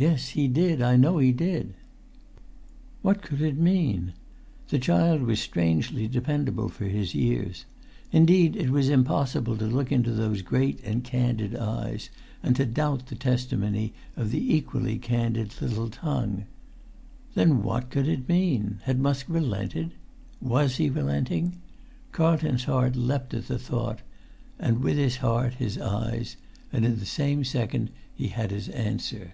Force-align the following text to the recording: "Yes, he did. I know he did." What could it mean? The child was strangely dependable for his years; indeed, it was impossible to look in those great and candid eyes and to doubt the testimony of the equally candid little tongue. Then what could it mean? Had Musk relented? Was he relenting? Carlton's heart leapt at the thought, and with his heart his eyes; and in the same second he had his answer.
"Yes, 0.00 0.28
he 0.28 0.46
did. 0.46 0.80
I 0.80 0.94
know 0.94 1.18
he 1.18 1.32
did." 1.32 1.74
What 3.02 3.20
could 3.20 3.42
it 3.42 3.58
mean? 3.58 4.12
The 4.68 4.78
child 4.78 5.22
was 5.22 5.40
strangely 5.40 6.06
dependable 6.06 6.68
for 6.68 6.84
his 6.84 7.16
years; 7.16 7.64
indeed, 8.12 8.54
it 8.54 8.70
was 8.70 8.90
impossible 8.90 9.56
to 9.56 9.66
look 9.66 9.90
in 9.90 10.02
those 10.04 10.42
great 10.42 10.78
and 10.84 11.02
candid 11.02 11.56
eyes 11.56 12.10
and 12.44 12.54
to 12.54 12.64
doubt 12.64 13.06
the 13.06 13.16
testimony 13.16 13.92
of 14.16 14.30
the 14.30 14.40
equally 14.54 14.98
candid 15.00 15.60
little 15.60 15.90
tongue. 15.90 16.44
Then 17.34 17.64
what 17.64 17.90
could 17.90 18.06
it 18.06 18.28
mean? 18.28 18.78
Had 18.84 19.00
Musk 19.00 19.26
relented? 19.28 19.94
Was 20.40 20.76
he 20.76 20.88
relenting? 20.88 21.56
Carlton's 22.12 22.62
heart 22.66 22.94
leapt 22.94 23.34
at 23.34 23.48
the 23.48 23.58
thought, 23.58 24.02
and 24.60 24.80
with 24.80 24.96
his 24.96 25.16
heart 25.16 25.54
his 25.54 25.76
eyes; 25.76 26.36
and 26.72 26.84
in 26.84 27.00
the 27.00 27.04
same 27.04 27.42
second 27.42 27.90
he 28.14 28.28
had 28.28 28.52
his 28.52 28.68
answer. 28.68 29.32